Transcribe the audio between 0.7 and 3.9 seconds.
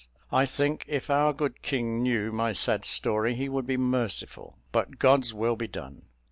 if our good king knew my sad story, he would be